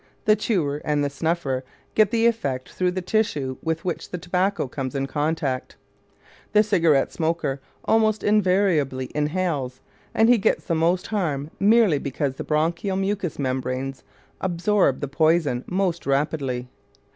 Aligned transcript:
The 0.25 0.35
chewer 0.35 0.81
and 0.83 1.03
the 1.03 1.11
snuffer 1.11 1.63
get 1.93 2.09
the 2.09 2.25
effect 2.25 2.69
through 2.69 2.89
the 2.89 3.03
tissue 3.03 3.57
with 3.61 3.85
which 3.85 4.09
the 4.09 4.17
tobacco 4.17 4.67
comes 4.67 4.95
in 4.95 5.05
contact. 5.05 5.75
The 6.53 6.63
cigarette 6.63 7.11
smoker 7.11 7.61
almost 7.85 8.23
invariably 8.23 9.11
inhales, 9.13 9.79
and 10.15 10.27
he 10.27 10.39
gets 10.39 10.65
the 10.65 10.73
most 10.73 11.05
harm 11.05 11.51
merely 11.59 11.99
because 11.99 12.37
the 12.37 12.43
bronchial 12.43 12.97
mucous 12.97 13.37
membrane 13.37 13.93
absorbs 14.41 15.01
the 15.01 15.07
poison 15.07 15.63
most 15.67 16.07
rapidly. 16.07 16.67